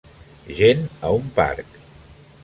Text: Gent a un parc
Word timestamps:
Gent 0.61 0.81
a 1.09 1.11
un 1.17 1.27
parc 1.35 1.77